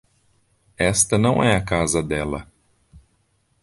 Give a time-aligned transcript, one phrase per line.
[0.79, 2.51] Esta não é a casa dela.